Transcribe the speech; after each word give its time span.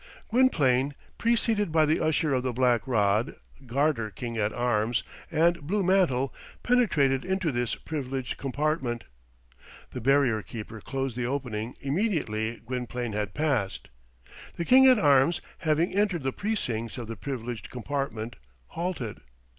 Gwynplaine, 0.29 0.95
preceded 1.19 1.71
by 1.71 1.85
the 1.85 2.03
Usher 2.03 2.33
of 2.33 2.41
the 2.41 2.51
Black 2.53 2.87
Rod, 2.87 3.35
Garter 3.67 4.09
King 4.09 4.35
at 4.35 4.51
Arms, 4.51 5.03
and 5.29 5.61
Blue 5.61 5.83
Mantle, 5.83 6.33
penetrated 6.63 7.23
into 7.23 7.51
this 7.51 7.75
privileged 7.75 8.37
compartment. 8.39 9.03
The 9.91 10.01
barrier 10.01 10.41
keeper 10.41 10.81
closed 10.81 11.15
the 11.15 11.27
opening 11.27 11.75
immediately 11.81 12.63
Gwynplaine 12.65 13.13
had 13.13 13.35
passed. 13.35 13.89
The 14.55 14.65
King 14.65 14.87
at 14.87 14.97
Arms, 14.97 15.39
having 15.59 15.93
entered 15.93 16.23
the 16.23 16.33
precincts 16.33 16.97
of 16.97 17.07
the 17.07 17.15
privileged 17.15 17.69
compartment, 17.69 18.37
halted. 18.69 19.19